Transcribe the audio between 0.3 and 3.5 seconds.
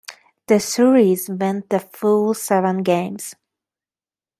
The series went the full seven games.